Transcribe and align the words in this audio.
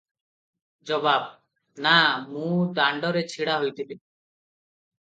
ଜବାବ- 0.91 1.27
ନା 1.87 1.93
ମୁଁ 2.31 2.51
ଦାଣ୍ଡରେ 2.83 3.25
ଛିଡା 3.37 3.63
ହୋଇଥିଲି। 3.67 3.95